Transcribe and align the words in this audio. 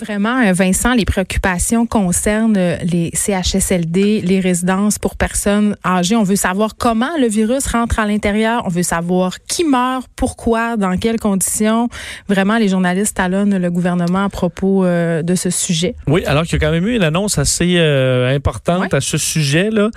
Vraiment, 0.00 0.40
euh, 0.40 0.52
Vincent, 0.52 0.94
les 0.94 1.04
préoccupations 1.04 1.84
concernent 1.84 2.56
euh, 2.56 2.76
les 2.82 3.10
CHSLD, 3.12 4.22
les 4.22 4.40
résidences 4.40 4.98
pour 4.98 5.14
personnes 5.14 5.76
âgées. 5.84 6.16
On 6.16 6.22
veut 6.22 6.36
savoir 6.36 6.76
comment 6.78 7.10
le 7.20 7.26
virus 7.26 7.66
rentre 7.66 7.98
à 7.98 8.06
l'intérieur. 8.06 8.62
On 8.64 8.70
veut 8.70 8.82
savoir 8.82 9.34
qui 9.46 9.64
meurt, 9.64 10.06
pourquoi, 10.16 10.78
dans 10.78 10.96
quelles 10.96 11.20
conditions. 11.20 11.88
Vraiment, 12.28 12.56
les 12.56 12.68
journalistes 12.68 13.16
talonnent 13.16 13.58
le 13.58 13.70
gouvernement 13.70 14.24
à 14.24 14.28
propos 14.30 14.84
euh, 14.84 15.22
de 15.22 15.34
ce 15.34 15.50
sujet. 15.50 15.94
Oui, 16.06 16.24
alors 16.24 16.44
qu'il 16.44 16.54
y 16.54 16.56
a 16.56 16.66
quand 16.66 16.72
même 16.72 16.86
eu 16.86 16.96
une 16.96 17.02
annonce 17.02 17.36
assez 17.36 17.78
importante 17.78 18.94
à 18.94 19.00
ce 19.00 19.18
sujet-là. 19.18 19.90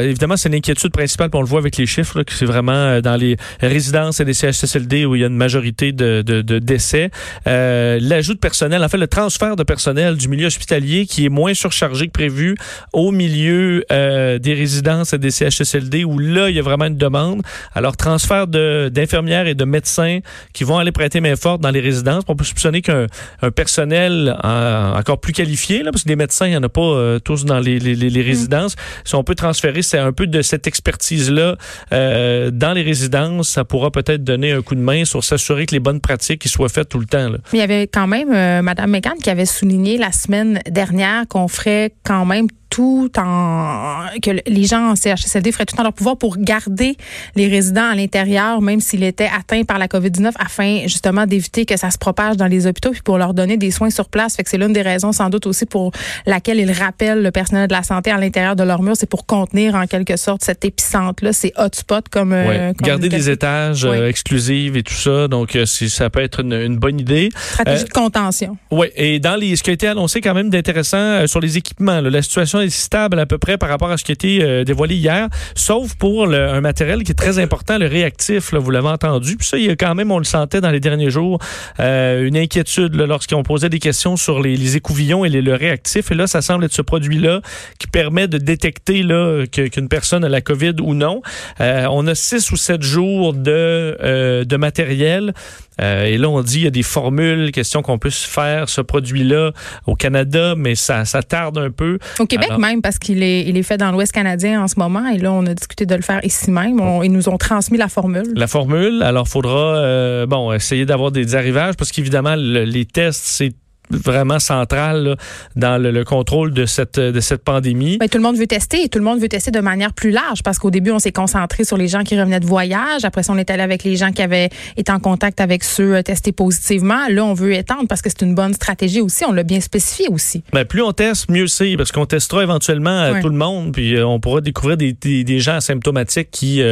évidemment, 0.00 0.36
c'est 0.36 0.48
l'inquiétude 0.48 0.92
principale, 0.92 1.28
on 1.34 1.40
le 1.40 1.46
voit 1.46 1.60
avec 1.60 1.76
les 1.76 1.86
chiffres, 1.86 2.22
que 2.22 2.32
c'est 2.32 2.46
vraiment 2.46 3.00
dans 3.00 3.16
les 3.16 3.36
résidences 3.60 4.20
et 4.20 4.24
les 4.24 4.34
CHSLD 4.34 5.04
où 5.04 5.14
il 5.14 5.20
y 5.20 5.24
a 5.24 5.26
une 5.26 5.36
majorité 5.36 5.92
de, 5.92 6.22
de, 6.22 6.40
de 6.40 6.58
décès. 6.58 7.10
L'ajout 7.44 8.34
de 8.34 8.38
personnel 8.38 8.77
en 8.82 8.88
fait, 8.88 8.98
le 8.98 9.06
transfert 9.06 9.56
de 9.56 9.62
personnel 9.62 10.16
du 10.16 10.28
milieu 10.28 10.46
hospitalier 10.46 11.06
qui 11.06 11.26
est 11.26 11.28
moins 11.28 11.54
surchargé 11.54 12.06
que 12.06 12.12
prévu 12.12 12.56
au 12.92 13.10
milieu 13.10 13.84
euh, 13.92 14.38
des 14.38 14.54
résidences 14.54 15.12
et 15.12 15.18
des 15.18 15.30
CHSLD 15.30 16.04
où 16.04 16.18
là, 16.18 16.50
il 16.50 16.56
y 16.56 16.58
a 16.58 16.62
vraiment 16.62 16.86
une 16.86 16.96
demande. 16.96 17.42
Alors, 17.74 17.96
transfert 17.96 18.46
d'infirmières 18.46 19.46
et 19.46 19.54
de 19.54 19.64
médecins 19.64 20.20
qui 20.52 20.64
vont 20.64 20.78
aller 20.78 20.92
prêter 20.92 21.20
main 21.20 21.36
forte 21.36 21.60
dans 21.60 21.70
les 21.70 21.80
résidences. 21.80 22.24
On 22.28 22.36
peut 22.36 22.44
soupçonner 22.44 22.82
qu'un 22.82 23.06
personnel 23.54 24.36
encore 24.42 25.20
plus 25.20 25.32
qualifié, 25.32 25.82
là, 25.82 25.90
parce 25.90 26.02
que 26.04 26.08
des 26.08 26.16
médecins, 26.16 26.46
il 26.46 26.50
n'y 26.50 26.56
en 26.56 26.62
a 26.62 26.68
pas 26.68 26.80
euh, 26.80 27.18
tous 27.18 27.44
dans 27.44 27.60
les, 27.60 27.78
les, 27.78 27.94
les, 27.94 28.22
résidences. 28.22 28.76
Si 29.04 29.14
on 29.14 29.24
peut 29.24 29.34
transférer 29.34 29.82
c'est 29.82 29.98
un 29.98 30.12
peu 30.12 30.26
de 30.26 30.42
cette 30.42 30.66
expertise-là 30.66 31.56
euh, 31.92 32.50
dans 32.50 32.72
les 32.72 32.82
résidences, 32.82 33.48
ça 33.48 33.64
pourra 33.64 33.90
peut-être 33.90 34.24
donner 34.24 34.52
un 34.52 34.62
coup 34.62 34.74
de 34.74 34.80
main 34.80 35.04
sur 35.04 35.24
s'assurer 35.24 35.66
que 35.66 35.74
les 35.74 35.80
bonnes 35.80 36.00
pratiques 36.00 36.46
soient 36.48 36.68
faites 36.68 36.88
tout 36.88 36.98
le 36.98 37.06
temps. 37.06 37.28
Là. 37.28 37.38
Mais 37.52 37.58
il 37.58 37.60
y 37.60 37.64
avait 37.64 37.86
quand 37.86 38.06
même 38.06 38.32
Madame 38.68 38.90
Megan 38.90 39.16
qui 39.16 39.30
avait 39.30 39.46
souligné 39.46 39.96
la 39.96 40.12
semaine 40.12 40.60
dernière 40.68 41.26
qu'on 41.26 41.48
ferait 41.48 41.94
quand 42.04 42.26
même 42.26 42.48
tout 42.70 43.10
en 43.16 44.06
que 44.22 44.30
les 44.46 44.64
gens 44.64 44.90
en 44.90 44.96
CHSLD 44.96 45.52
feraient 45.52 45.66
tout 45.66 45.78
en 45.78 45.82
leur 45.82 45.92
pouvoir 45.92 46.16
pour 46.16 46.36
garder 46.36 46.96
les 47.36 47.48
résidents 47.48 47.90
à 47.90 47.94
l'intérieur, 47.94 48.60
même 48.60 48.80
s'ils 48.80 49.04
étaient 49.04 49.30
atteints 49.34 49.64
par 49.64 49.78
la 49.78 49.86
COVID-19, 49.86 50.32
afin 50.38 50.82
justement 50.82 51.26
d'éviter 51.26 51.64
que 51.64 51.76
ça 51.76 51.90
se 51.90 51.98
propage 51.98 52.36
dans 52.36 52.46
les 52.46 52.66
hôpitaux, 52.66 52.90
puis 52.90 53.02
pour 53.02 53.18
leur 53.18 53.34
donner 53.34 53.56
des 53.56 53.70
soins 53.70 53.90
sur 53.90 54.08
place. 54.08 54.36
Fait 54.36 54.44
que 54.44 54.50
c'est 54.50 54.58
l'une 54.58 54.72
des 54.72 54.82
raisons 54.82 55.12
sans 55.12 55.30
doute 55.30 55.46
aussi 55.46 55.66
pour 55.66 55.92
laquelle 56.26 56.58
ils 56.58 56.72
rappellent 56.72 57.22
le 57.22 57.30
personnel 57.30 57.68
de 57.68 57.72
la 57.72 57.82
santé 57.82 58.10
à 58.10 58.18
l'intérieur 58.18 58.56
de 58.56 58.62
leur 58.62 58.82
mur, 58.82 58.94
c'est 58.96 59.08
pour 59.08 59.26
contenir 59.26 59.74
en 59.74 59.86
quelque 59.86 60.16
sorte 60.16 60.42
cette 60.42 60.64
épicentre-là, 60.64 61.32
ces 61.32 61.52
hotspots 61.56 62.08
comme, 62.10 62.32
euh, 62.32 62.72
garder 62.80 63.08
des 63.08 63.30
étages 63.30 63.84
euh, 63.84 64.08
exclusifs 64.08 64.74
et 64.76 64.82
tout 64.82 64.94
ça. 64.94 65.28
Donc 65.28 65.56
euh, 65.56 65.66
ça 65.66 66.10
peut 66.10 66.20
être 66.20 66.40
une, 66.40 66.76
bonne 66.76 67.00
idée. 67.00 67.30
Stratégie 67.34 67.84
de 67.84 67.90
contention. 67.90 68.56
Oui, 68.70 68.88
et 68.96 69.18
dans 69.18 69.36
les 69.36 69.56
ce 69.56 69.62
qui 69.62 69.70
a 69.70 69.72
été 69.72 69.88
annoncé 69.88 70.20
quand 70.20 70.34
même 70.34 70.50
d'intéressant 70.50 71.26
sur 71.26 71.40
les 71.40 71.56
équipements, 71.56 72.00
la 72.00 72.22
situation 72.22 72.57
est 72.60 72.70
stable 72.70 73.18
à 73.18 73.26
peu 73.26 73.38
près 73.38 73.58
par 73.58 73.68
rapport 73.68 73.90
à 73.90 73.96
ce 73.96 74.04
qui 74.04 74.12
a 74.12 74.14
été 74.14 74.42
euh, 74.42 74.64
dévoilé 74.64 74.96
hier, 74.96 75.28
sauf 75.54 75.94
pour 75.94 76.28
un 76.28 76.60
matériel 76.60 77.02
qui 77.02 77.12
est 77.12 77.14
très 77.14 77.38
important, 77.38 77.78
le 77.78 77.86
réactif, 77.86 78.52
là, 78.52 78.58
vous 78.58 78.70
l'avez 78.70 78.88
entendu. 78.88 79.36
Puis 79.36 79.46
ça, 79.46 79.58
il 79.58 79.64
y 79.64 79.70
a 79.70 79.76
quand 79.76 79.94
même, 79.94 80.10
on 80.10 80.18
le 80.18 80.24
sentait 80.24 80.60
dans 80.60 80.70
les 80.70 80.80
derniers 80.80 81.10
jours, 81.10 81.38
euh, 81.80 82.24
une 82.24 82.36
inquiétude 82.36 82.94
lorsqu'on 82.94 83.42
posait 83.42 83.68
des 83.68 83.78
questions 83.78 84.16
sur 84.16 84.40
les, 84.40 84.56
les 84.56 84.76
écouvillons 84.76 85.24
et 85.24 85.28
les, 85.28 85.42
le 85.42 85.54
réactif. 85.54 86.10
Et 86.10 86.14
là, 86.14 86.26
ça 86.26 86.42
semble 86.42 86.64
être 86.64 86.72
ce 86.72 86.82
produit-là 86.82 87.40
qui 87.78 87.86
permet 87.86 88.28
de 88.28 88.38
détecter 88.38 89.02
là 89.02 89.44
qu'une 89.46 89.88
personne 89.88 90.24
a 90.24 90.28
la 90.28 90.40
COVID 90.40 90.74
ou 90.80 90.94
non. 90.94 91.22
Euh, 91.60 91.86
on 91.90 92.06
a 92.06 92.14
six 92.14 92.50
ou 92.50 92.56
sept 92.56 92.82
jours 92.82 93.34
de, 93.34 94.44
de 94.44 94.56
matériel. 94.56 95.32
Euh, 95.80 96.04
et 96.04 96.18
là, 96.18 96.28
on 96.28 96.42
dit 96.42 96.58
il 96.58 96.64
y 96.64 96.66
a 96.66 96.70
des 96.70 96.82
formules, 96.82 97.52
question 97.52 97.82
qu'on 97.82 97.98
puisse 97.98 98.24
faire 98.24 98.68
ce 98.68 98.80
produit-là 98.80 99.52
au 99.86 99.94
Canada, 99.94 100.54
mais 100.56 100.74
ça, 100.74 101.04
ça 101.04 101.22
tarde 101.22 101.58
un 101.58 101.70
peu. 101.70 101.98
Au 102.18 102.26
Québec 102.26 102.50
même, 102.58 102.82
parce 102.82 102.98
qu'il 102.98 103.22
est, 103.22 103.42
il 103.42 103.56
est 103.56 103.62
fait 103.62 103.76
dans 103.76 103.90
l'Ouest 103.92 104.12
canadien 104.12 104.62
en 104.62 104.68
ce 104.68 104.78
moment. 104.78 105.06
Et 105.08 105.18
là, 105.18 105.32
on 105.32 105.46
a 105.46 105.54
discuté 105.54 105.86
de 105.86 105.94
le 105.94 106.02
faire 106.02 106.20
ici 106.24 106.50
même. 106.50 106.80
ils 107.02 107.12
nous 107.12 107.28
ont 107.28 107.38
transmis 107.38 107.78
la 107.78 107.88
formule. 107.88 108.32
La 108.34 108.46
formule. 108.46 109.02
Alors, 109.02 109.28
faudra, 109.28 109.76
euh, 109.76 110.26
bon, 110.26 110.52
essayer 110.52 110.86
d'avoir 110.86 111.10
des 111.10 111.34
arrivages 111.34 111.74
parce 111.76 111.92
qu'évidemment, 111.92 112.34
les 112.36 112.84
tests, 112.84 113.22
c'est 113.24 113.52
vraiment 113.90 114.38
centrale 114.38 115.16
dans 115.56 115.80
le, 115.80 116.04
contrôle 116.04 116.52
de 116.52 116.66
cette 116.66 116.98
de 116.98 117.20
cette 117.20 117.42
pandémie. 117.42 117.98
Mais 118.00 118.08
tout 118.08 118.18
le 118.18 118.22
monde 118.22 118.36
veut 118.36 118.46
tester 118.46 118.82
et 118.84 118.88
tout 118.88 118.98
le 118.98 119.04
monde 119.04 119.20
veut 119.20 119.28
tester 119.28 119.50
de 119.50 119.60
manière 119.60 119.92
plus 119.92 120.10
large 120.10 120.42
parce 120.42 120.58
qu'au 120.58 120.70
début 120.70 120.90
on 120.90 120.98
s'est 120.98 121.12
concentré 121.12 121.64
sur 121.64 121.76
les 121.76 121.88
gens 121.88 122.02
qui 122.02 122.18
revenaient 122.18 122.40
de 122.40 122.46
voyage, 122.46 123.04
après 123.04 123.22
ça 123.22 123.32
on 123.32 123.38
est 123.38 123.50
allé 123.50 123.62
avec 123.62 123.84
les 123.84 123.96
gens 123.96 124.12
qui 124.12 124.22
avaient 124.22 124.50
été 124.76 124.92
en 124.92 125.00
contact 125.00 125.40
avec 125.40 125.64
ceux 125.64 125.96
euh, 125.96 126.02
testés 126.02 126.32
positivement. 126.32 127.08
Là 127.08 127.24
on 127.24 127.34
veut 127.34 127.54
étendre 127.54 127.88
parce 127.88 128.02
que 128.02 128.10
c'est 128.10 128.22
une 128.22 128.34
bonne 128.34 128.54
stratégie 128.54 129.00
aussi, 129.00 129.24
on 129.24 129.32
l'a 129.32 129.42
bien 129.42 129.60
spécifié 129.60 130.08
aussi. 130.08 130.42
Mais 130.52 130.60
ben, 130.60 130.66
plus 130.66 130.82
on 130.82 130.92
teste, 130.92 131.30
mieux 131.30 131.46
c'est 131.46 131.76
parce 131.76 131.92
qu'on 131.92 132.06
testera 132.06 132.42
éventuellement 132.42 132.90
euh, 132.90 133.20
tout 133.20 133.28
le 133.28 133.36
monde 133.36 133.72
puis 133.72 133.96
euh, 133.96 134.06
on 134.06 134.20
pourra 134.20 134.40
découvrir 134.40 134.76
des, 134.76 134.92
des, 134.92 135.40
gens 135.40 135.54
asymptomatiques 135.54 136.30
qui 136.30 136.62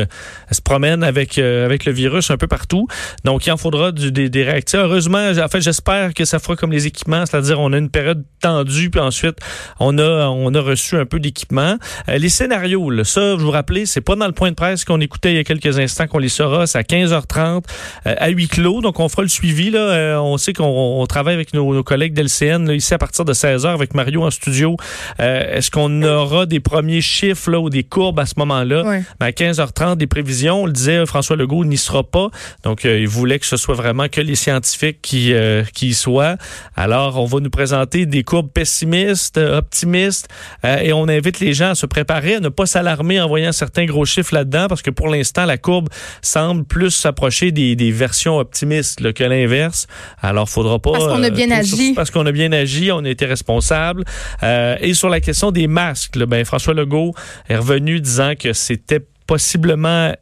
se 0.50 0.60
promènent 0.60 1.04
avec 1.04 1.38
avec 1.38 1.84
le 1.84 1.92
virus 1.92 2.30
un 2.30 2.36
peu 2.36 2.46
partout. 2.46 2.88
Donc 3.24 3.46
il 3.46 3.52
en 3.52 3.56
faudra 3.56 3.92
du, 3.92 4.10
des, 4.10 4.28
des 4.28 4.42
réactifs. 4.42 4.78
Heureusement, 4.78 5.30
en 5.30 5.48
fait 5.48 5.60
j'espère 5.60 6.14
que 6.14 6.24
ça 6.24 6.38
fera 6.38 6.56
comme 6.56 6.72
les 6.72 6.86
équipes 6.86 7.05
c'est-à-dire 7.26 7.60
on 7.60 7.72
a 7.72 7.78
une 7.78 7.90
période 7.90 8.24
tendue, 8.40 8.90
puis 8.90 9.00
ensuite 9.00 9.38
on 9.80 9.98
a 9.98 10.28
on 10.28 10.54
a 10.54 10.60
reçu 10.60 10.96
un 10.96 11.06
peu 11.06 11.20
d'équipement. 11.20 11.76
Euh, 12.08 12.18
les 12.18 12.28
scénarios, 12.28 12.90
là, 12.90 13.04
ça, 13.04 13.36
je 13.36 13.42
vous 13.42 13.50
rappelle, 13.50 13.86
c'est 13.86 14.00
pas 14.00 14.16
dans 14.16 14.26
le 14.26 14.32
point 14.32 14.50
de 14.50 14.54
presse 14.54 14.84
qu'on 14.84 15.00
écoutait 15.00 15.32
il 15.32 15.36
y 15.36 15.38
a 15.38 15.44
quelques 15.44 15.78
instants 15.78 16.06
qu'on 16.06 16.18
les 16.18 16.28
saura, 16.28 16.66
c'est 16.66 16.78
à 16.78 16.82
15h30 16.82 17.64
euh, 18.06 18.14
à 18.18 18.28
huis 18.28 18.48
clos, 18.48 18.80
donc 18.80 19.00
on 19.00 19.08
fera 19.08 19.22
le 19.22 19.28
suivi. 19.28 19.70
Là, 19.70 19.80
euh, 19.80 20.16
on 20.18 20.38
sait 20.38 20.52
qu'on 20.52 21.04
travaille 21.08 21.34
avec 21.34 21.54
nos, 21.54 21.82
collègues 21.82 22.14
d'LCN 22.14 22.70
ici 22.70 22.94
à 22.94 22.98
partir 22.98 23.24
de 23.24 23.32
16h 23.32 23.66
avec 23.66 23.94
Mario 23.94 24.24
en 24.24 24.30
studio. 24.30 24.76
Est-ce 25.18 25.70
qu'on 25.70 26.02
aura 26.02 26.46
des 26.46 26.60
premiers 26.60 27.00
chiffres 27.00 27.50
là, 27.50 27.60
ou 27.60 27.70
des 27.70 27.84
courbes 27.84 28.18
à 28.20 28.26
ce 28.26 28.34
moment-là? 28.38 28.82
Ben, 29.20 29.26
à 29.26 29.30
15h30, 29.30 29.96
des 29.96 30.06
prévisions, 30.06 30.62
on 30.62 30.66
le 30.66 30.72
disait, 30.72 31.04
François 31.06 31.36
Legault 31.36 31.64
n'y 31.64 31.76
sera 31.76 32.02
pas. 32.02 32.30
Donc, 32.64 32.84
il 32.84 33.08
voulait 33.08 33.38
que 33.38 33.46
ce 33.46 33.56
soit 33.56 33.74
vraiment 33.74 34.08
que 34.08 34.20
les 34.20 34.34
scientifiques 34.34 35.00
qui, 35.02 35.32
qui 35.74 35.88
y 35.88 35.94
soient. 35.94 36.36
Alors, 36.76 36.95
alors, 36.96 37.18
on 37.18 37.26
va 37.26 37.40
nous 37.40 37.50
présenter 37.50 38.06
des 38.06 38.24
courbes 38.24 38.50
pessimistes, 38.50 39.36
optimistes, 39.36 40.28
euh, 40.64 40.78
et 40.78 40.94
on 40.94 41.08
invite 41.08 41.40
les 41.40 41.52
gens 41.52 41.72
à 41.72 41.74
se 41.74 41.84
préparer, 41.84 42.36
à 42.36 42.40
ne 42.40 42.48
pas 42.48 42.64
s'alarmer 42.64 43.20
en 43.20 43.28
voyant 43.28 43.52
certains 43.52 43.84
gros 43.84 44.06
chiffres 44.06 44.32
là-dedans, 44.32 44.66
parce 44.66 44.80
que 44.80 44.88
pour 44.88 45.08
l'instant, 45.08 45.44
la 45.44 45.58
courbe 45.58 45.90
semble 46.22 46.64
plus 46.64 46.90
s'approcher 46.90 47.52
des, 47.52 47.90
versions 47.90 48.38
optimistes 48.38 49.12
que 49.12 49.24
l'inverse. 49.24 49.86
Alors, 50.22 50.48
faudra 50.48 50.78
pas... 50.78 50.92
Parce 50.92 51.04
qu'on 51.04 51.22
a 51.22 51.28
bien 51.28 51.50
euh, 51.50 51.56
agi. 51.56 51.92
Parce 51.92 52.10
qu'on 52.10 52.24
a 52.24 52.32
bien 52.32 52.50
agi, 52.52 52.90
on 52.90 53.04
a 53.04 53.10
été 53.10 53.26
responsable. 53.26 54.02
Euh, 54.42 54.76
et 54.80 54.94
sur 54.94 55.10
la 55.10 55.20
question 55.20 55.52
des 55.52 55.66
masques, 55.66 56.16
ben, 56.16 56.46
François 56.46 56.72
Legault 56.72 57.12
est 57.50 57.56
revenu 57.56 58.00
disant 58.00 58.32
que 58.38 58.54
c'était 58.54 59.04
possiblement 59.26 60.14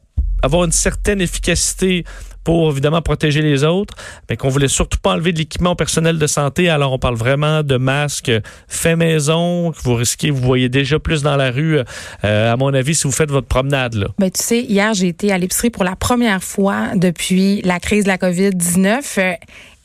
avoir 0.43 0.65
une 0.65 0.73
certaine 0.73 1.21
efficacité 1.21 2.05
pour 2.45 2.71
évidemment 2.71 3.03
protéger 3.03 3.43
les 3.43 3.65
autres, 3.65 3.95
mais 4.29 4.37
qu'on 4.37 4.49
voulait 4.49 4.69
surtout 4.69 4.99
pas 4.99 5.13
enlever 5.13 5.33
de 5.33 5.39
l'équipement 5.39 5.75
personnel 5.75 6.19
de 6.19 6.27
santé. 6.27 6.69
Alors 6.69 6.93
on 6.93 6.99
parle 6.99 7.17
vraiment 7.17 7.63
de 7.63 7.77
masques 7.77 8.31
fait 8.69 8.97
maison 8.97 9.73
que 9.73 9.83
vous 9.83 9.95
risquez, 9.95 10.31
vous 10.31 10.43
voyez 10.43 10.69
déjà 10.69 10.99
plus 10.99 11.23
dans 11.23 11.37
la 11.37 11.51
rue, 11.51 11.79
euh, 12.25 12.53
à 12.53 12.57
mon 12.57 12.73
avis, 12.75 12.95
si 12.95 13.05
vous 13.05 13.13
faites 13.13 13.31
votre 13.31 13.47
promenade. 13.47 13.95
Là. 13.95 14.09
Ben, 14.19 14.31
tu 14.31 14.43
sais, 14.43 14.61
hier 14.61 14.95
j'ai 14.95 15.09
été 15.09 15.33
à 15.33 15.39
l'épicerie 15.39 15.71
pour 15.71 15.85
la 15.85 15.97
première 15.97 16.43
fois 16.43 16.89
depuis 16.95 17.63
la 17.63 17.81
crise 17.81 18.05
de 18.05 18.09
la 18.09 18.19
COVID-19. 18.19 19.19
Euh, 19.19 19.33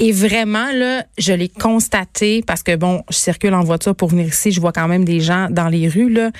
et 0.01 0.13
vraiment, 0.13 0.71
là, 0.73 1.03
je 1.17 1.33
l'ai 1.33 1.49
constaté 1.49 2.41
parce 2.47 2.63
que, 2.63 2.75
bon, 2.77 3.03
je 3.09 3.17
circule 3.17 3.53
en 3.53 3.63
voiture 3.63 3.95
pour 3.95 4.07
venir 4.07 4.27
ici, 4.27 4.51
je 4.51 4.61
vois 4.61 4.71
quand 4.71 4.87
même 4.87 5.03
des 5.03 5.19
gens 5.19 5.47
dans 5.49 5.67
les 5.67 5.89
rues, 5.89 6.09
là 6.09 6.31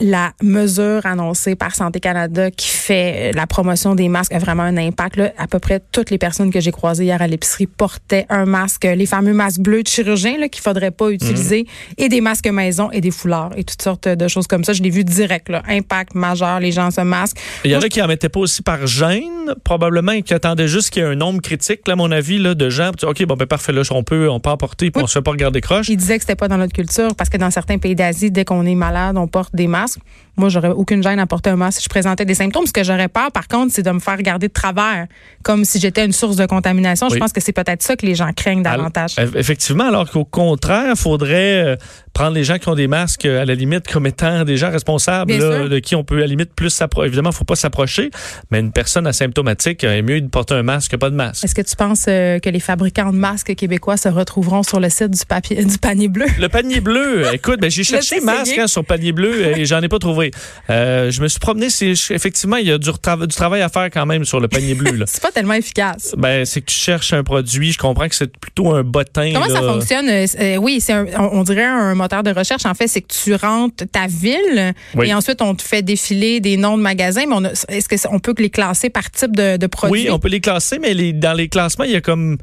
la 0.00 0.32
mesure 0.42 1.06
annoncée 1.06 1.54
par 1.54 1.74
Santé 1.74 2.00
Canada 2.00 2.50
qui 2.50 2.68
fait 2.68 3.32
la 3.32 3.46
promotion 3.46 3.94
des 3.94 4.08
masques 4.08 4.32
a 4.32 4.38
vraiment 4.38 4.64
un 4.64 4.76
impact. 4.76 5.16
Là. 5.16 5.32
À 5.38 5.46
peu 5.46 5.58
près 5.58 5.80
toutes 5.92 6.10
les 6.10 6.18
personnes 6.18 6.50
que 6.52 6.60
j'ai 6.60 6.72
croisées 6.72 7.04
hier 7.04 7.20
à 7.22 7.26
l'épicerie 7.26 7.66
portaient 7.66 8.26
un 8.28 8.44
masque, 8.44 8.84
les 8.84 9.06
fameux 9.06 9.34
masques 9.34 9.60
bleus 9.60 9.82
de 9.82 9.88
chirurgien 9.88 10.48
qu'il 10.48 10.62
faudrait 10.62 10.90
pas 10.90 11.10
utiliser, 11.10 11.62
mhm. 11.62 12.04
et 12.04 12.08
des 12.08 12.20
masques 12.20 12.48
maison 12.48 12.90
et 12.90 13.00
des 13.00 13.10
foulards 13.10 13.52
et 13.56 13.64
toutes 13.64 13.82
sortes 13.82 14.08
de 14.08 14.28
choses 14.28 14.46
comme 14.46 14.64
ça. 14.64 14.72
Je 14.72 14.82
l'ai 14.82 14.90
vu 14.90 15.04
direct, 15.04 15.48
là. 15.48 15.62
impact 15.68 16.14
majeur, 16.14 16.60
les 16.60 16.72
gens 16.72 16.90
se 16.90 17.00
masquent. 17.00 17.38
Il 17.64 17.70
y 17.70 17.76
en 17.76 17.80
a 17.80 17.88
qui 17.88 18.02
en 18.02 18.06
mettaient 18.06 18.28
pas 18.28 18.40
aussi 18.40 18.62
par 18.62 18.86
gêne, 18.86 19.54
probablement, 19.64 20.20
qui 20.22 20.34
attendaient 20.34 20.68
juste 20.68 20.90
qu'il 20.90 21.02
y 21.02 21.06
ait 21.06 21.08
un 21.08 21.14
nombre 21.14 21.40
critique, 21.40 21.86
là, 21.86 21.94
à 21.94 21.96
mon 21.96 22.10
avis, 22.10 22.38
là, 22.38 22.54
de 22.54 22.70
gens. 22.70 22.90
OK, 23.02 23.24
bon, 23.24 23.36
ben 23.36 23.46
parfait, 23.46 23.72
là, 23.72 23.82
on 23.90 24.02
peut, 24.02 24.28
on 24.28 24.40
peut 24.40 24.50
en 24.50 24.56
porter, 24.56 24.90
puis 24.90 25.02
on 25.02 25.06
se 25.06 25.14
fait 25.14 25.22
pas 25.22 25.30
regarder 25.30 25.60
croche. 25.60 25.88
Il 25.88 25.96
disait 25.96 26.16
que 26.16 26.22
c'était 26.22 26.36
pas 26.36 26.48
dans 26.48 26.58
notre 26.58 26.72
culture 26.72 27.14
parce 27.16 27.30
que 27.30 27.36
dans 27.36 27.50
certains 27.50 27.78
pays 27.78 27.94
d'Asie, 27.94 28.30
dès 28.30 28.44
qu'on 28.44 28.66
est 28.66 28.74
malade, 28.74 29.16
on 29.16 29.26
porte 29.26 29.54
des 29.54 29.66
masques. 29.66 29.83
ask 29.84 29.98
Moi, 30.36 30.48
j'aurais 30.48 30.70
aucune 30.70 31.02
gêne 31.02 31.18
à 31.18 31.26
porter 31.26 31.50
un 31.50 31.56
masque 31.56 31.78
si 31.78 31.84
je 31.84 31.88
présentais 31.88 32.24
des 32.24 32.34
symptômes. 32.34 32.66
Ce 32.66 32.72
que 32.72 32.82
j'aurais 32.82 33.08
peur, 33.08 33.30
par 33.32 33.48
contre, 33.48 33.72
c'est 33.72 33.82
de 33.82 33.90
me 33.90 34.00
faire 34.00 34.16
regarder 34.16 34.48
de 34.48 34.52
travers, 34.52 35.06
comme 35.42 35.64
si 35.64 35.78
j'étais 35.78 36.04
une 36.04 36.12
source 36.12 36.36
de 36.36 36.46
contamination. 36.46 37.08
Je 37.08 37.16
pense 37.16 37.32
que 37.32 37.40
c'est 37.40 37.52
peut-être 37.52 37.82
ça 37.82 37.96
que 37.96 38.06
les 38.06 38.14
gens 38.14 38.30
craignent 38.32 38.62
davantage. 38.62 39.16
effectivement, 39.34 39.88
alors 39.88 40.10
qu'au 40.10 40.24
contraire, 40.24 40.92
il 40.94 40.96
faudrait 40.96 41.64
euh, 41.64 41.76
prendre 42.12 42.34
les 42.34 42.44
gens 42.44 42.58
qui 42.58 42.68
ont 42.68 42.74
des 42.74 42.86
masques 42.86 43.26
euh, 43.26 43.42
à 43.42 43.44
la 43.44 43.54
limite 43.54 43.86
comme 43.90 44.06
étant 44.06 44.44
des 44.44 44.56
gens 44.56 44.70
responsables 44.70 45.32
de 45.32 45.78
qui 45.80 45.94
on 45.94 46.04
peut 46.04 46.18
à 46.18 46.20
la 46.20 46.26
limite 46.26 46.54
plus 46.54 46.70
s'approcher. 46.70 47.08
Évidemment, 47.08 47.30
il 47.30 47.36
faut 47.36 47.44
pas 47.44 47.56
s'approcher, 47.56 48.10
mais 48.50 48.60
une 48.60 48.72
personne 48.72 49.06
asymptomatique 49.06 49.84
est 49.84 50.02
mieux 50.02 50.20
de 50.20 50.28
porter 50.28 50.54
un 50.54 50.62
masque 50.62 50.92
que 50.92 50.96
pas 50.96 51.10
de 51.10 51.16
masque. 51.16 51.44
Est-ce 51.44 51.54
que 51.54 51.62
tu 51.62 51.76
penses 51.76 52.06
euh, 52.08 52.38
que 52.38 52.48
les 52.48 52.60
fabricants 52.60 53.12
de 53.12 53.18
masques 53.18 53.54
québécois 53.54 53.96
se 53.96 54.08
retrouveront 54.08 54.62
sur 54.62 54.80
le 54.80 54.88
site 54.88 55.10
du 55.10 55.24
papier 55.26 55.64
du 55.64 55.78
panier 55.78 56.08
bleu? 56.08 56.26
Le 56.38 56.48
panier 56.48 56.80
bleu, 56.80 57.24
écoute, 57.32 57.60
ben, 57.60 57.70
j'ai 57.70 57.84
cherché 57.84 58.20
masque 58.20 58.56
hein, 58.58 58.66
sur 58.66 58.84
panier 58.84 59.12
bleu 59.12 59.58
et 59.58 59.64
j'en 59.66 59.82
ai 59.82 59.88
pas 59.88 59.98
trouvé. 59.98 60.23
Euh, 60.70 61.10
je 61.10 61.20
me 61.22 61.28
suis 61.28 61.40
promené, 61.40 61.66
effectivement 61.66 62.56
il 62.56 62.66
y 62.66 62.72
a 62.72 62.78
du, 62.78 62.90
du, 62.90 63.34
travail 63.34 63.62
à 63.62 63.68
faire 63.68 63.90
quand 63.90 64.06
même 64.06 64.24
sur 64.24 64.40
le 64.40 64.48
panier 64.48 64.74
bleu 64.74 65.04
c'est 65.06 65.22
pas 65.22 65.32
tellement 65.32 65.54
efficace. 65.54 66.14
Ben 66.16 66.44
c'est 66.44 66.60
que 66.60 66.66
tu 66.66 66.76
cherches 66.76 67.12
un 67.12 67.22
produit, 67.22 67.72
je 67.72 67.78
comprends 67.78 68.08
que 68.08 68.14
c'est 68.14 68.36
plutôt 68.36 68.72
un 68.72 68.82
bottin. 68.82 69.32
Comment 69.32 69.48
ça 69.48 69.62
fonctionne? 69.62 70.10
Oui, 70.58 70.80
c'est 70.80 70.94
on, 71.18 71.42
dirait 71.42 71.64
un 71.64 71.94
moteur 71.94 72.22
de 72.22 72.30
recherche, 72.30 72.66
en 72.66 72.74
fait, 72.74 72.88
c'est 72.88 73.02
que 73.02 73.12
tu 73.12 73.34
rentres 73.34 73.84
ta 73.90 74.06
ville 74.06 74.74
et 75.02 75.14
ensuite 75.14 75.42
on 75.42 75.54
te 75.54 75.62
fait 75.62 75.82
défiler 75.82 76.40
des 76.40 76.56
noms 76.56 76.76
de 76.76 76.82
magasins. 76.82 77.24
Mais 77.26 77.52
est-ce 77.68 78.06
qu'on 78.06 78.18
peut 78.18 78.34
les 78.38 78.50
classer 78.50 78.90
par 78.90 79.10
type 79.10 79.34
de, 79.36 79.66
produit? 79.66 80.04
Oui, 80.04 80.10
on 80.10 80.18
peut 80.18 80.28
les 80.28 80.40
classer, 80.40 80.78
mais 80.78 80.94
les, 80.94 81.12
dans 81.12 81.34
les 81.34 81.48
classements, 81.48 81.84
il 81.84 81.92
y 81.92 81.96
a 81.96 82.00
comme. 82.00 82.38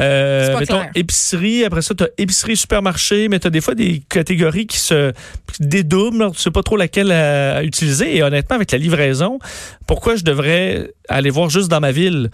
Euh, 0.00 0.58
mettons, 0.58 0.82
épicerie, 0.94 1.64
après 1.64 1.82
ça, 1.82 1.94
tu 1.94 2.04
as 2.04 2.08
épicerie, 2.18 2.56
supermarché, 2.56 3.28
mais 3.28 3.38
tu 3.38 3.46
as 3.46 3.50
des 3.50 3.60
fois 3.60 3.74
des 3.74 4.02
catégories 4.08 4.66
qui 4.66 4.78
se 4.78 5.12
dédoublent. 5.58 6.30
Tu 6.32 6.40
sais 6.40 6.50
pas 6.50 6.62
trop 6.62 6.76
laquelle 6.76 7.12
à, 7.12 7.62
utiliser. 7.62 8.16
Et 8.16 8.22
honnêtement, 8.22 8.56
avec 8.56 8.72
la 8.72 8.78
livraison, 8.78 9.38
pourquoi 9.86 10.16
je 10.16 10.24
devrais 10.24 10.90
aller 11.08 11.30
voir 11.30 11.50
juste 11.50 11.68
dans 11.68 11.80
ma 11.80 11.92
ville? 11.92 12.30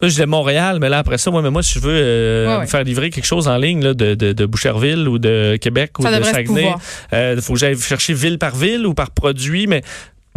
Là, 0.00 0.08
je 0.08 0.14
disais 0.14 0.26
Montréal, 0.26 0.78
mais 0.80 0.88
là, 0.88 0.98
après 0.98 1.18
ça, 1.18 1.30
moi, 1.30 1.42
mais 1.42 1.50
moi 1.50 1.62
si 1.62 1.74
je 1.74 1.80
veux 1.80 1.92
euh, 1.92 2.60
me 2.60 2.66
faire 2.66 2.82
livrer 2.84 3.10
quelque 3.10 3.26
chose 3.26 3.48
en 3.48 3.58
ligne 3.58 3.84
là, 3.84 3.92
de, 3.92 4.14
de, 4.14 4.32
de 4.32 4.46
Boucherville 4.46 5.06
ou 5.06 5.18
de 5.18 5.58
Québec 5.60 5.98
ou 5.98 6.04
de 6.04 6.22
Saguenay, 6.22 6.72
il 7.12 7.16
euh, 7.16 7.40
faut 7.42 7.52
que 7.52 7.58
j'aille 7.58 7.78
chercher 7.78 8.14
ville 8.14 8.38
par 8.38 8.56
ville 8.56 8.86
ou 8.86 8.94
par 8.94 9.10
produit, 9.10 9.66
mais 9.66 9.82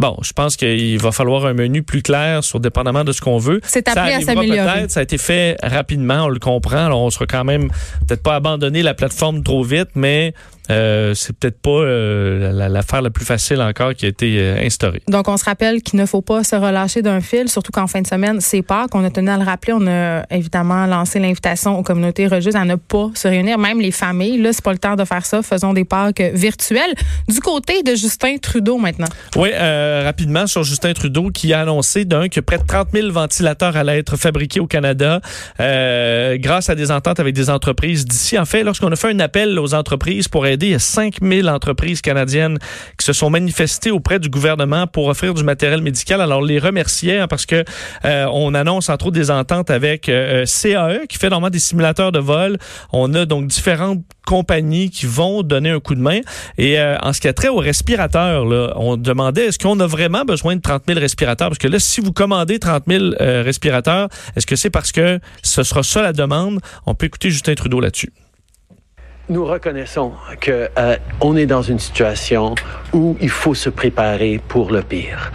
Bon, 0.00 0.16
je 0.22 0.32
pense 0.32 0.56
qu'il 0.56 0.98
va 0.98 1.12
falloir 1.12 1.46
un 1.46 1.54
menu 1.54 1.82
plus 1.82 2.02
clair 2.02 2.42
sur 2.42 2.58
dépendamment 2.58 3.04
de 3.04 3.12
ce 3.12 3.20
qu'on 3.20 3.38
veut. 3.38 3.60
C'est 3.64 3.88
appris 3.88 4.12
à 4.12 4.20
s'améliorer. 4.20 4.88
Ça 4.88 5.00
a 5.00 5.02
été 5.02 5.18
fait 5.18 5.56
rapidement, 5.62 6.24
on 6.24 6.28
le 6.28 6.40
comprend. 6.40 6.86
Alors, 6.86 7.00
on 7.00 7.10
sera 7.10 7.26
quand 7.26 7.44
même 7.44 7.68
peut-être 8.06 8.22
pas 8.22 8.34
abandonner 8.34 8.82
la 8.82 8.94
plateforme 8.94 9.42
trop 9.42 9.62
vite, 9.62 9.90
mais 9.94 10.34
euh, 10.70 11.12
c'est 11.14 11.36
peut-être 11.36 11.60
pas 11.60 11.70
euh, 11.70 12.68
l'affaire 12.68 13.02
la, 13.02 13.10
plus 13.10 13.26
facile 13.26 13.60
encore 13.60 13.94
qui 13.94 14.06
a 14.06 14.08
été 14.08 14.38
euh, 14.38 14.64
instaurée. 14.64 15.02
Donc, 15.08 15.28
on 15.28 15.36
se 15.36 15.44
rappelle 15.44 15.82
qu'il 15.82 15.98
ne 15.98 16.06
faut 16.06 16.22
pas 16.22 16.42
se 16.42 16.56
relâcher 16.56 17.02
d'un 17.02 17.20
fil, 17.20 17.48
surtout 17.48 17.70
qu'en 17.70 17.86
fin 17.86 18.00
de 18.00 18.06
semaine, 18.06 18.40
c'est 18.40 18.62
pas 18.62 18.88
qu'on 18.88 19.04
a 19.04 19.10
tenu 19.10 19.28
à 19.28 19.36
le 19.36 19.44
rappeler. 19.44 19.74
On 19.74 19.86
a 19.86 20.24
évidemment 20.30 20.86
lancé 20.86 21.18
l'invitation 21.18 21.78
aux 21.78 21.82
communautés 21.82 22.26
religieuses 22.26 22.56
à 22.56 22.64
ne 22.64 22.76
pas 22.76 23.10
se 23.14 23.28
réunir, 23.28 23.58
même 23.58 23.80
les 23.80 23.90
familles. 23.90 24.40
Là, 24.40 24.52
c'est 24.52 24.64
pas 24.64 24.72
le 24.72 24.78
temps 24.78 24.96
de 24.96 25.04
faire 25.04 25.26
ça. 25.26 25.42
Faisons 25.42 25.74
des 25.74 25.84
Pâques 25.84 26.22
virtuelles. 26.32 26.94
Du 27.28 27.40
côté 27.40 27.82
de 27.82 27.94
Justin 27.94 28.38
Trudeau 28.38 28.78
maintenant. 28.78 29.08
Oui, 29.36 29.50
rapidement 30.04 30.46
sur 30.46 30.62
Justin 30.62 30.92
Trudeau 30.92 31.30
qui 31.30 31.52
a 31.52 31.60
annoncé 31.60 32.06
que 32.06 32.40
près 32.40 32.58
de 32.58 32.64
30 32.66 32.88
000 32.92 33.10
ventilateurs 33.10 33.76
allaient 33.76 33.98
être 33.98 34.16
fabriqués 34.16 34.60
au 34.60 34.66
Canada 34.66 35.20
grâce 35.58 36.70
à 36.70 36.74
des 36.74 36.90
ententes 36.90 37.20
avec 37.20 37.34
des 37.34 37.50
entreprises 37.50 38.04
d'ici. 38.04 38.38
En 38.38 38.44
fait, 38.44 38.62
lorsqu'on 38.62 38.92
a 38.92 38.96
fait 38.96 39.10
un 39.10 39.20
appel 39.20 39.58
aux 39.58 39.74
entreprises 39.74 40.28
pour 40.28 40.46
il 40.46 40.70
y 40.70 40.74
a 40.74 40.78
5000 40.78 41.48
entreprises 41.48 42.00
canadiennes 42.00 42.58
qui 42.98 43.04
se 43.04 43.12
sont 43.12 43.30
manifestées 43.30 43.90
auprès 43.90 44.18
du 44.18 44.28
gouvernement 44.28 44.86
pour 44.86 45.06
offrir 45.08 45.34
du 45.34 45.42
matériel 45.42 45.82
médical. 45.82 46.20
Alors, 46.20 46.42
les 46.42 46.58
remercier 46.58 47.18
hein, 47.18 47.28
parce 47.28 47.46
que 47.46 47.64
euh, 48.04 48.26
on 48.32 48.54
annonce 48.54 48.88
entre 48.88 49.06
autres 49.06 49.18
des 49.18 49.30
ententes 49.30 49.70
avec 49.70 50.08
euh, 50.08 50.44
CAE 50.44 51.06
qui 51.08 51.18
fait 51.18 51.30
normalement 51.30 51.50
des 51.50 51.58
simulateurs 51.58 52.12
de 52.12 52.18
vol. 52.18 52.58
On 52.92 53.12
a 53.14 53.26
donc 53.26 53.46
différentes 53.46 54.04
compagnies 54.26 54.90
qui 54.90 55.06
vont 55.06 55.42
donner 55.42 55.70
un 55.70 55.80
coup 55.80 55.94
de 55.94 56.00
main. 56.00 56.20
Et 56.58 56.78
euh, 56.78 56.96
en 57.02 57.12
ce 57.12 57.20
qui 57.20 57.28
a 57.28 57.32
trait 57.32 57.48
aux 57.48 57.58
respirateurs, 57.58 58.44
on 58.76 58.96
demandait 58.96 59.46
est-ce 59.46 59.58
qu'on 59.58 59.78
a 59.80 59.86
vraiment 59.86 60.24
besoin 60.24 60.56
de 60.56 60.60
30 60.60 60.84
000 60.88 61.00
respirateurs? 61.00 61.48
Parce 61.48 61.58
que 61.58 61.68
là, 61.68 61.78
si 61.78 62.00
vous 62.00 62.12
commandez 62.12 62.58
30 62.58 62.84
000 62.86 63.04
respirateurs, 63.18 64.08
est-ce 64.36 64.46
que 64.46 64.56
c'est 64.56 64.70
parce 64.70 64.92
que 64.92 65.20
ce 65.42 65.62
sera 65.62 65.82
ça 65.82 66.02
la 66.02 66.12
demande? 66.12 66.60
On 66.86 66.94
peut 66.94 67.06
écouter 67.06 67.30
Justin 67.30 67.54
Trudeau 67.54 67.80
là-dessus. 67.80 68.12
Nous 69.30 69.46
reconnaissons 69.46 70.12
que 70.38 70.68
euh, 70.78 70.96
on 71.22 71.34
est 71.34 71.46
dans 71.46 71.62
une 71.62 71.78
situation 71.78 72.54
où 72.92 73.16
il 73.22 73.30
faut 73.30 73.54
se 73.54 73.70
préparer 73.70 74.38
pour 74.48 74.70
le 74.70 74.82
pire. 74.82 75.32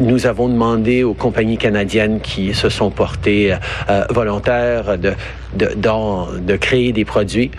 Euh, 0.00 0.04
nous 0.04 0.26
avons 0.26 0.48
demandé 0.48 1.04
aux 1.04 1.14
compagnies 1.14 1.58
canadiennes 1.58 2.20
qui 2.20 2.54
se 2.54 2.68
sont 2.68 2.90
portées 2.90 3.54
euh, 3.88 4.04
volontaires 4.10 4.98
de, 4.98 5.12
de, 5.54 5.70
de, 6.40 6.56
créer 6.56 6.92
des 6.92 7.04
produits, 7.04 7.50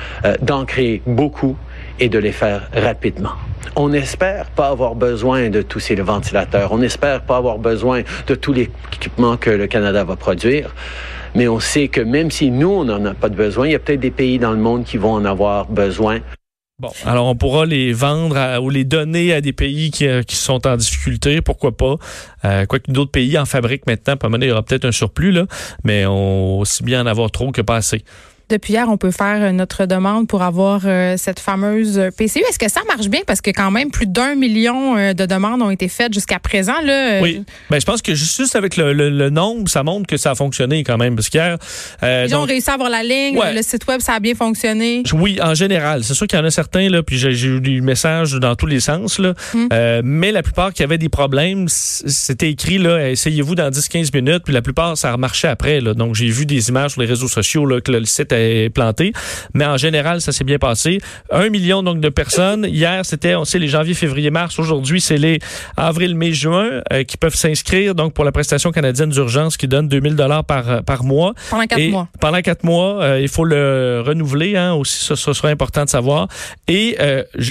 d'en 0.41 0.65
créer 0.65 1.01
beaucoup 1.05 1.55
et 1.99 2.09
de 2.09 2.19
les 2.19 2.31
faire 2.31 2.69
rapidement. 2.73 3.31
On 3.75 3.89
n'espère 3.89 4.45
pas 4.47 4.69
avoir 4.69 4.95
besoin 4.95 5.49
de 5.49 5.61
tous 5.61 5.79
ces 5.79 5.95
ventilateurs. 5.95 6.71
On 6.71 6.77
n'espère 6.77 7.21
pas 7.21 7.37
avoir 7.37 7.57
besoin 7.57 8.01
de 8.27 8.35
tout 8.35 8.53
l'équipement 8.53 9.37
que 9.37 9.49
le 9.49 9.67
Canada 9.67 10.03
va 10.03 10.15
produire 10.15 10.73
mais 11.35 11.47
on 11.47 11.59
sait 11.59 11.87
que 11.87 12.01
même 12.01 12.31
si 12.31 12.51
nous, 12.51 12.69
on 12.69 12.83
n'en 12.83 13.05
a 13.05 13.13
pas 13.13 13.29
de 13.29 13.35
besoin, 13.35 13.67
il 13.67 13.71
y 13.71 13.75
a 13.75 13.79
peut-être 13.79 13.99
des 13.99 14.11
pays 14.11 14.39
dans 14.39 14.51
le 14.51 14.57
monde 14.57 14.83
qui 14.83 14.97
vont 14.97 15.13
en 15.13 15.25
avoir 15.25 15.65
besoin. 15.67 16.19
Bon, 16.81 16.89
alors 17.05 17.27
on 17.27 17.35
pourra 17.35 17.67
les 17.67 17.93
vendre 17.93 18.57
ou 18.59 18.71
les 18.71 18.85
donner 18.85 19.33
à 19.33 19.41
des 19.41 19.53
pays 19.53 19.91
qui, 19.91 20.07
euh, 20.07 20.23
qui 20.23 20.35
sont 20.35 20.65
en 20.65 20.77
difficulté, 20.77 21.39
pourquoi 21.39 21.77
pas. 21.77 21.97
Euh, 22.43 22.65
Quoique 22.65 22.91
d'autres 22.91 23.11
pays 23.11 23.37
en 23.37 23.45
fabriquent 23.45 23.85
maintenant, 23.85 24.17
pas 24.17 24.29
il 24.35 24.45
y 24.45 24.51
aura 24.51 24.63
peut-être 24.63 24.85
un 24.85 24.91
surplus, 24.91 25.31
là, 25.31 25.45
mais 25.83 26.07
aussi 26.07 26.83
bien 26.83 27.03
en 27.03 27.05
avoir 27.05 27.29
trop 27.29 27.51
que 27.51 27.61
pas 27.61 27.75
assez. 27.75 28.03
Depuis 28.51 28.73
hier, 28.73 28.89
on 28.89 28.97
peut 28.97 29.11
faire 29.11 29.53
notre 29.53 29.85
demande 29.85 30.27
pour 30.27 30.41
avoir 30.41 30.81
euh, 30.83 31.15
cette 31.15 31.39
fameuse 31.39 32.01
PCU. 32.17 32.39
Est-ce 32.49 32.59
que 32.59 32.69
ça 32.69 32.81
marche 32.85 33.07
bien? 33.07 33.21
Parce 33.25 33.39
que 33.39 33.49
quand 33.49 33.71
même, 33.71 33.91
plus 33.91 34.07
d'un 34.07 34.35
million 34.35 34.97
euh, 34.97 35.13
de 35.13 35.25
demandes 35.25 35.61
ont 35.61 35.69
été 35.69 35.87
faites 35.87 36.13
jusqu'à 36.13 36.37
présent. 36.37 36.81
Là, 36.83 37.13
euh, 37.13 37.21
oui. 37.21 37.45
Ben, 37.69 37.79
je 37.79 37.85
pense 37.85 38.01
que 38.01 38.13
juste 38.13 38.57
avec 38.57 38.75
le, 38.75 39.29
nombre, 39.29 39.69
ça 39.69 39.83
montre 39.83 40.05
que 40.05 40.17
ça 40.17 40.31
a 40.31 40.35
fonctionné 40.35 40.83
quand 40.83 40.97
même. 40.97 41.15
Parce 41.15 41.29
qu'hier. 41.29 41.57
Ils 42.03 42.35
ont 42.35 42.43
réussi 42.43 42.69
à 42.69 42.73
avoir 42.73 42.89
la 42.89 43.03
ligne. 43.03 43.39
Le 43.55 43.61
site 43.61 43.87
web, 43.87 44.01
ça 44.01 44.15
a 44.15 44.19
bien 44.19 44.35
fonctionné. 44.35 45.03
Oui, 45.13 45.39
en 45.41 45.53
général. 45.53 46.03
C'est 46.03 46.13
sûr 46.13 46.27
qu'il 46.27 46.37
y 46.37 46.41
en 46.41 46.45
a 46.45 46.51
certains, 46.51 46.89
là, 46.89 47.03
puis 47.03 47.17
j'ai 47.17 47.47
eu 47.47 47.61
des 47.61 47.79
messages 47.79 48.33
dans 48.33 48.55
tous 48.55 48.67
les 48.67 48.81
sens. 48.81 49.17
Là. 49.17 49.33
Hum. 49.53 49.69
mais 50.03 50.33
la 50.33 50.43
plupart 50.43 50.73
qui 50.73 50.83
avaient 50.83 50.97
des 50.97 51.07
problèmes, 51.07 51.69
c'était 51.69 52.49
écrit, 52.49 52.79
là, 52.79 53.09
essayez-vous 53.09 53.55
dans 53.55 53.69
10-15 53.69 54.13
minutes. 54.13 54.43
Puis 54.43 54.53
la 54.53 54.61
plupart, 54.61 54.97
ça 54.97 55.13
a 55.13 55.17
marché 55.17 55.47
après. 55.47 55.79
Là. 55.79 55.93
Donc, 55.93 56.15
j'ai 56.15 56.27
vu 56.27 56.45
des 56.45 56.67
images 56.67 56.91
sur 56.91 57.01
les 57.01 57.07
réseaux 57.07 57.29
sociaux 57.29 57.65
là, 57.65 57.79
que 57.79 57.93
le 57.93 58.03
site 58.03 58.33
planté. 58.73 59.13
Mais 59.53 59.65
en 59.65 59.77
général, 59.77 60.21
ça 60.21 60.31
s'est 60.31 60.43
bien 60.43 60.57
passé. 60.57 60.99
Un 61.31 61.49
million 61.49 61.83
donc 61.83 61.99
de 61.99 62.09
personnes. 62.09 62.65
Hier, 62.65 63.05
c'était, 63.05 63.35
on 63.35 63.45
sait, 63.45 63.59
les 63.59 63.67
janvier, 63.67 63.93
février, 63.93 64.29
mars. 64.29 64.59
Aujourd'hui, 64.59 65.01
c'est 65.01 65.17
les 65.17 65.39
avril, 65.77 66.15
mai, 66.15 66.33
juin 66.33 66.81
euh, 66.91 67.03
qui 67.03 67.17
peuvent 67.17 67.35
s'inscrire 67.35 67.95
donc 67.95 68.13
pour 68.13 68.25
la 68.25 68.31
prestation 68.31 68.71
canadienne 68.71 69.09
d'urgence 69.09 69.57
qui 69.57 69.67
donne 69.67 69.87
2000 69.87 70.15
dollars 70.15 70.43
par 70.45 70.69
euh, 70.69 70.81
par 70.81 71.03
mois. 71.03 71.33
Pendant 71.49 71.65
quatre 71.65 71.89
mois. 71.89 72.07
Pendant 72.19 72.41
quatre 72.41 72.63
mois, 72.63 73.01
euh, 73.01 73.19
il 73.21 73.27
faut 73.27 73.45
le 73.45 74.03
renouveler. 74.05 74.55
Hein, 74.55 74.73
aussi, 74.73 75.03
ça, 75.03 75.15
ça 75.15 75.33
sera 75.33 75.49
important 75.49 75.85
de 75.85 75.89
savoir. 75.89 76.27
Et 76.67 76.97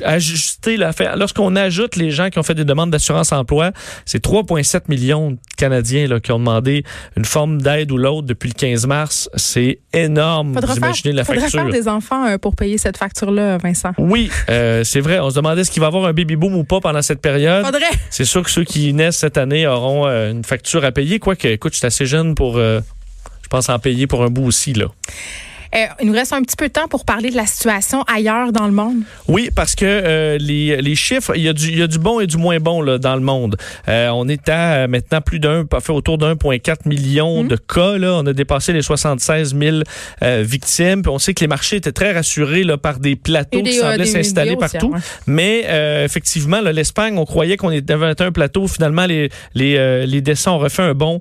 ajuster 0.04 0.76
l'affaire. 0.76 1.16
Lorsqu'on 1.16 1.56
ajoute 1.56 1.96
les 1.96 2.10
gens 2.10 2.30
qui 2.30 2.38
ont 2.38 2.42
fait 2.42 2.54
des 2.54 2.64
demandes 2.64 2.90
d'assurance 2.90 3.32
emploi, 3.32 3.72
c'est 4.04 4.24
3,7 4.24 4.82
millions 4.88 5.32
de 5.32 5.38
Canadiens 5.56 6.06
là, 6.06 6.20
qui 6.20 6.32
ont 6.32 6.38
demandé 6.38 6.84
une 7.16 7.24
forme 7.24 7.60
d'aide 7.60 7.92
ou 7.92 7.98
l'autre 7.98 8.26
depuis 8.26 8.48
le 8.48 8.54
15 8.54 8.86
mars. 8.86 9.30
C'est 9.34 9.80
énorme. 9.92 10.54
Vous 10.70 10.76
imaginez 10.78 11.12
la 11.12 11.24
Faudrait 11.24 11.48
faire 11.48 11.68
des 11.68 11.88
enfants 11.88 12.26
euh, 12.26 12.38
pour 12.38 12.56
payer 12.56 12.78
cette 12.78 12.96
facture-là, 12.96 13.58
Vincent. 13.58 13.92
Oui, 13.98 14.30
euh, 14.48 14.84
c'est 14.84 15.00
vrai. 15.00 15.18
On 15.20 15.30
se 15.30 15.36
demandait 15.36 15.62
est-ce 15.62 15.70
qu'il 15.70 15.80
va 15.80 15.86
y 15.86 15.88
avoir 15.88 16.06
un 16.06 16.12
baby 16.12 16.36
boom 16.36 16.54
ou 16.54 16.64
pas 16.64 16.80
pendant 16.80 17.02
cette 17.02 17.20
période. 17.20 17.64
Faudrait. 17.64 17.90
C'est 18.10 18.24
sûr 18.24 18.42
que 18.42 18.50
ceux 18.50 18.64
qui 18.64 18.92
naissent 18.92 19.18
cette 19.18 19.38
année 19.38 19.66
auront 19.66 20.06
euh, 20.06 20.30
une 20.30 20.44
facture 20.44 20.84
à 20.84 20.92
payer. 20.92 21.18
Quoique, 21.18 21.48
écoute, 21.48 21.72
je 21.72 21.78
suis 21.78 21.86
assez 21.86 22.06
jeune 22.06 22.34
pour, 22.34 22.58
je 22.58 22.82
pense, 23.48 23.68
en 23.68 23.78
payer 23.78 24.06
pour 24.06 24.22
un 24.22 24.28
bout 24.28 24.44
aussi, 24.44 24.72
là. 24.72 24.86
Euh, 25.74 25.86
il 26.00 26.08
nous 26.08 26.12
reste 26.12 26.32
un 26.32 26.42
petit 26.42 26.56
peu 26.56 26.66
de 26.66 26.72
temps 26.72 26.88
pour 26.88 27.04
parler 27.04 27.30
de 27.30 27.36
la 27.36 27.46
situation 27.46 28.02
ailleurs 28.02 28.52
dans 28.52 28.66
le 28.66 28.72
monde. 28.72 29.02
Oui, 29.28 29.50
parce 29.54 29.76
que 29.76 29.84
euh, 29.84 30.38
les, 30.38 30.82
les, 30.82 30.94
chiffres, 30.96 31.32
il 31.36 31.42
y, 31.42 31.48
a 31.48 31.52
du, 31.52 31.68
il 31.68 31.78
y 31.78 31.82
a 31.82 31.86
du 31.86 31.98
bon 31.98 32.18
et 32.18 32.26
du 32.26 32.38
moins 32.38 32.58
bon 32.58 32.82
là, 32.82 32.98
dans 32.98 33.14
le 33.14 33.20
monde. 33.20 33.56
Euh, 33.88 34.08
on 34.08 34.28
est 34.28 34.48
à 34.48 34.88
maintenant 34.88 35.20
plus 35.20 35.38
d'un, 35.38 35.64
fait 35.80 35.92
autour 35.92 36.18
de 36.18 36.26
1,4 36.26 36.88
million 36.88 37.44
mmh. 37.44 37.48
de 37.48 37.56
cas. 37.56 37.98
Là. 37.98 38.14
On 38.14 38.26
a 38.26 38.32
dépassé 38.32 38.72
les 38.72 38.82
76 38.82 39.56
000 39.56 39.76
victimes. 40.42 41.02
Puis 41.02 41.10
on 41.10 41.18
sait 41.18 41.34
que 41.34 41.40
les 41.40 41.48
marchés 41.48 41.76
étaient 41.76 41.92
très 41.92 42.12
rassurés 42.12 42.64
là, 42.64 42.76
par 42.76 42.98
des 42.98 43.14
plateaux 43.14 43.62
qui 43.62 43.74
semblaient 43.74 44.06
s'installer 44.06 44.56
partout. 44.56 44.94
Mais 45.26 45.66
effectivement, 46.04 46.60
l'Espagne, 46.60 47.16
on 47.16 47.24
croyait 47.24 47.56
qu'on 47.56 47.70
était 47.70 47.94
un 47.94 48.32
plateau. 48.32 48.66
Finalement, 48.66 49.06
les, 49.06 49.30
les, 49.54 50.06
les 50.06 50.20
décès 50.20 50.50
ont 50.50 50.58
refait 50.58 50.82
un 50.82 50.94
bon 50.94 51.20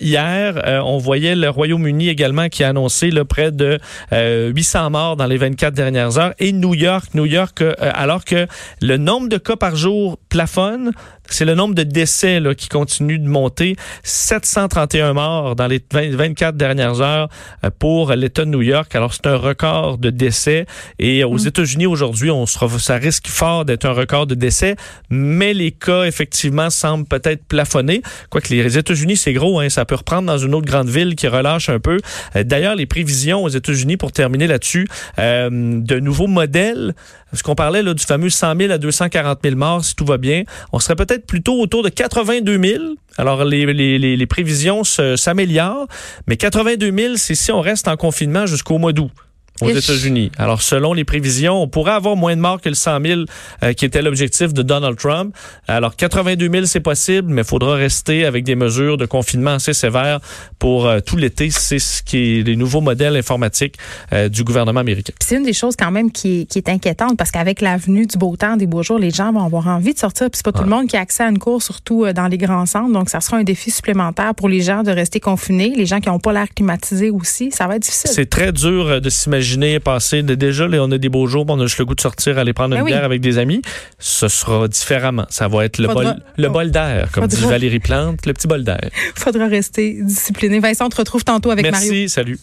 hier. 0.00 0.82
on 0.84 0.98
voyait 0.98 1.34
le 1.34 1.48
Royaume-Uni 1.48 2.08
également 2.08 2.48
qui 2.48 2.62
a 2.62 2.68
annoncé 2.68 3.10
là, 3.10 3.24
près 3.24 3.50
de 3.50 3.78
800 4.12 4.90
morts 4.90 5.16
dans 5.16 5.26
les 5.26 5.36
24 5.36 5.74
dernières 5.74 6.18
heures. 6.18 6.34
Et 6.38 6.52
New 6.52 6.74
York, 6.74 7.14
New 7.14 7.26
York, 7.26 7.60
euh, 7.60 7.74
alors 7.78 8.24
que 8.24 8.46
le 8.80 8.96
nombre 8.96 9.28
de 9.28 9.38
cas 9.38 9.56
par 9.56 9.76
jour 9.76 10.18
plafonne, 10.28 10.92
c'est 11.30 11.44
le 11.44 11.54
nombre 11.54 11.74
de 11.74 11.82
décès 11.82 12.40
là, 12.40 12.54
qui 12.54 12.68
continue 12.68 13.18
de 13.18 13.28
monter. 13.28 13.76
731 14.02 15.12
morts 15.12 15.56
dans 15.56 15.66
les 15.66 15.82
24 15.92 16.56
dernières 16.56 17.00
heures 17.00 17.28
euh, 17.64 17.70
pour 17.76 18.12
l'État 18.12 18.44
de 18.44 18.50
New 18.50 18.62
York. 18.62 18.94
Alors, 18.94 19.14
c'est 19.14 19.26
un 19.26 19.36
record 19.36 19.98
de 19.98 20.10
décès. 20.10 20.66
Et 20.98 21.24
aux 21.24 21.38
mm. 21.38 21.48
États-Unis, 21.48 21.86
aujourd'hui, 21.86 22.30
on 22.30 22.46
sera, 22.46 22.68
ça 22.78 22.96
risque 22.96 23.28
fort 23.28 23.64
d'être 23.64 23.84
un 23.86 23.92
record 23.92 24.26
de 24.26 24.34
décès. 24.34 24.76
Mais 25.10 25.54
les 25.54 25.72
cas, 25.72 26.04
effectivement, 26.04 26.70
semblent 26.70 27.06
peut-être 27.06 27.44
plafonner. 27.44 28.02
Quoique 28.30 28.52
les 28.52 28.78
États-Unis, 28.78 29.16
c'est 29.16 29.32
gros. 29.32 29.60
Hein, 29.60 29.68
ça 29.68 29.84
peut 29.84 29.94
reprendre 29.94 30.26
dans 30.26 30.38
une 30.38 30.54
autre 30.54 30.66
grande 30.66 30.88
ville 30.88 31.14
qui 31.14 31.28
relâche 31.28 31.68
un 31.68 31.80
peu. 31.80 31.98
Euh, 32.34 32.44
d'ailleurs, 32.44 32.76
les 32.76 32.86
prévisions 32.86 33.42
aux 33.44 33.48
États-Unis, 33.48 33.96
pour 33.96 34.12
terminer 34.12 34.46
là-dessus, 34.46 34.88
euh, 35.18 35.48
de 35.50 35.98
nouveaux 36.00 36.26
modèles. 36.26 36.94
Parce 37.30 37.42
qu'on 37.42 37.54
parlait 37.54 37.82
là, 37.82 37.92
du 37.92 38.04
fameux 38.04 38.30
100 38.30 38.56
000 38.56 38.72
à 38.72 38.78
240 38.78 39.40
000 39.42 39.56
morts, 39.56 39.84
si 39.84 39.96
tout 39.96 40.04
va 40.04 40.16
bien. 40.16 40.44
On 40.72 40.78
serait 40.78 40.94
peut-être 40.96 41.15
plutôt 41.18 41.60
autour 41.60 41.82
de 41.82 41.88
82 41.88 42.62
000. 42.62 42.84
Alors, 43.18 43.44
les, 43.44 43.72
les, 43.72 43.98
les 44.16 44.26
prévisions 44.26 44.84
s'améliorent, 44.84 45.86
mais 46.26 46.36
82 46.36 46.92
000, 46.92 47.14
c'est 47.16 47.34
si 47.34 47.50
on 47.52 47.60
reste 47.60 47.88
en 47.88 47.96
confinement 47.96 48.46
jusqu'au 48.46 48.78
mois 48.78 48.92
d'août 48.92 49.10
aux 49.60 49.70
États-Unis. 49.70 50.30
Alors, 50.38 50.62
selon 50.62 50.92
les 50.92 51.04
prévisions, 51.04 51.62
on 51.62 51.68
pourrait 51.68 51.92
avoir 51.92 52.16
moins 52.16 52.36
de 52.36 52.40
morts 52.40 52.60
que 52.60 52.68
le 52.68 52.74
100 52.74 53.00
000 53.02 53.20
euh, 53.62 53.72
qui 53.72 53.84
était 53.84 54.02
l'objectif 54.02 54.52
de 54.52 54.62
Donald 54.62 54.96
Trump. 54.98 55.34
Alors, 55.66 55.96
82 55.96 56.50
000, 56.50 56.66
c'est 56.66 56.80
possible, 56.80 57.32
mais 57.32 57.42
il 57.42 57.46
faudra 57.46 57.74
rester 57.74 58.24
avec 58.24 58.44
des 58.44 58.54
mesures 58.54 58.96
de 58.96 59.06
confinement 59.06 59.52
assez 59.52 59.72
sévères 59.72 60.20
pour 60.58 60.86
euh, 60.86 61.00
tout 61.00 61.16
l'été. 61.16 61.50
C'est 61.50 61.78
ce 61.78 62.02
qui 62.02 62.40
est 62.40 62.42
les 62.42 62.56
nouveaux 62.56 62.80
modèles 62.80 63.16
informatiques 63.16 63.76
euh, 64.12 64.28
du 64.28 64.44
gouvernement 64.44 64.80
américain. 64.80 65.12
C'est 65.20 65.36
une 65.36 65.44
des 65.44 65.52
choses 65.52 65.76
quand 65.76 65.90
même 65.90 66.10
qui 66.10 66.40
est, 66.40 66.44
qui 66.44 66.58
est 66.58 66.68
inquiétante 66.68 67.16
parce 67.16 67.30
qu'avec 67.30 67.60
l'avenue 67.60 68.06
du 68.06 68.18
beau 68.18 68.36
temps, 68.36 68.56
des 68.56 68.66
beaux 68.66 68.82
jours, 68.82 68.98
les 68.98 69.10
gens 69.10 69.32
vont 69.32 69.44
avoir 69.44 69.68
envie 69.68 69.94
de 69.94 69.98
sortir. 69.98 70.28
Puis 70.30 70.38
c'est 70.38 70.44
pas 70.44 70.52
tout 70.52 70.64
le 70.64 70.70
monde 70.70 70.86
qui 70.86 70.96
a 70.96 71.00
accès 71.00 71.22
à 71.22 71.28
une 71.28 71.38
course, 71.38 71.64
surtout 71.64 72.06
dans 72.12 72.26
les 72.26 72.38
grands 72.38 72.66
centres. 72.66 72.92
Donc, 72.92 73.08
ça 73.10 73.20
sera 73.20 73.38
un 73.38 73.44
défi 73.44 73.70
supplémentaire 73.70 74.34
pour 74.34 74.48
les 74.48 74.60
gens 74.60 74.82
de 74.82 74.90
rester 74.90 75.20
confinés. 75.20 75.72
Les 75.76 75.86
gens 75.86 76.00
qui 76.00 76.08
n'ont 76.08 76.18
pas 76.18 76.32
l'air 76.32 76.48
climatisé 76.54 77.10
aussi, 77.10 77.50
ça 77.50 77.66
va 77.66 77.76
être 77.76 77.82
difficile. 77.82 78.10
C'est 78.12 78.28
très 78.28 78.52
dur 78.52 79.00
de 79.00 79.10
s'imaginer 79.10 79.45
imaginer 79.46 79.80
passer 79.80 80.22
de, 80.22 80.34
déjà, 80.34 80.66
là, 80.66 80.82
on 80.82 80.90
a 80.90 80.98
des 80.98 81.08
beaux 81.08 81.26
jours, 81.26 81.44
on 81.48 81.60
a 81.60 81.66
juste 81.66 81.78
le 81.78 81.84
goût 81.84 81.94
de 81.94 82.00
sortir, 82.00 82.38
aller 82.38 82.52
prendre 82.52 82.74
une 82.74 82.82
ben 82.82 82.86
bière 82.86 83.04
avec 83.04 83.20
des 83.20 83.38
amis. 83.38 83.62
Ce 83.98 84.28
sera 84.28 84.68
différemment. 84.68 85.26
Ça 85.30 85.48
va 85.48 85.64
être 85.64 85.78
le 85.78 85.88
bol, 85.88 86.16
le 86.36 86.48
bol 86.48 86.70
d'air, 86.70 87.08
comme 87.12 87.26
dit 87.26 87.36
Valérie 87.36 87.78
Plante, 87.78 88.26
le 88.26 88.32
petit 88.32 88.48
bol 88.48 88.64
d'air. 88.64 88.90
Faudra 89.14 89.46
rester 89.46 89.98
discipliné. 90.02 90.60
Vincent, 90.60 90.86
on 90.86 90.88
te 90.88 90.96
retrouve 90.96 91.24
tantôt 91.24 91.50
avec 91.50 91.70
Mario. 91.70 91.92
Merci, 91.92 92.08
salut. 92.08 92.38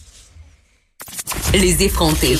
Les 1.52 1.82
effrontés. 1.82 2.32